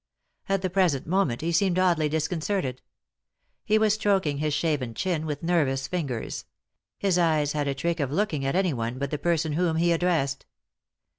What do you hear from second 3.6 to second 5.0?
He was stroking his shaven